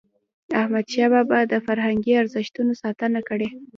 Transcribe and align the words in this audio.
احمدشاه 0.61 1.09
بابا 1.13 1.39
د 1.47 1.53
فرهنګي 1.65 2.13
ارزښتونو 2.21 2.71
ساتنه 2.81 3.19
کړی. 3.29 3.49